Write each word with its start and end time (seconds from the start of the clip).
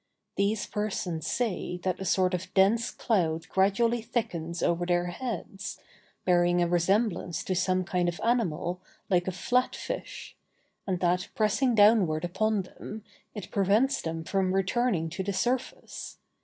These 0.35 0.65
persons 0.65 1.27
say 1.27 1.77
that 1.83 1.99
a 1.99 2.05
sort 2.05 2.33
of 2.33 2.51
dense 2.55 2.89
cloud 2.89 3.47
gradually 3.49 4.01
thickens 4.01 4.63
over 4.63 4.83
their 4.83 5.05
heads, 5.05 5.77
bearing 6.25 6.59
a 6.59 6.67
resemblance 6.67 7.43
to 7.43 7.53
some 7.53 7.83
kind 7.83 8.09
of 8.09 8.19
animal 8.23 8.81
like 9.11 9.27
a 9.27 9.31
flat 9.31 9.75
fish, 9.75 10.35
and 10.87 10.99
that, 11.01 11.27
pressing 11.35 11.75
downward 11.75 12.25
upon 12.25 12.63
them, 12.63 13.03
it 13.35 13.51
prevents 13.51 14.01
them 14.01 14.23
from 14.23 14.55
returning 14.55 15.07
to 15.11 15.23
the 15.23 15.33
surface. 15.33 16.17